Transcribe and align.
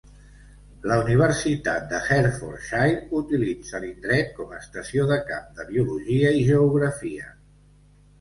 La 0.91 0.95
Universitat 0.99 1.83
de 1.91 1.99
Hertfordshire 2.05 2.95
utilitza 3.19 3.81
l'indret 3.83 4.31
com 4.39 4.55
a 4.55 4.57
estació 4.61 5.05
de 5.13 5.19
camp 5.29 5.53
de 5.61 5.67
biologia 5.69 6.33
i 6.39 6.41
geografia. 6.49 7.29